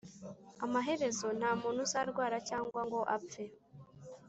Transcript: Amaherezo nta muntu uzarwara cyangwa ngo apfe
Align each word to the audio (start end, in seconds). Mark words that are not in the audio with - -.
Amaherezo 0.65 1.27
nta 1.39 1.51
muntu 1.61 1.79
uzarwara 1.85 2.37
cyangwa 2.49 2.81
ngo 2.87 2.99
apfe 3.15 3.43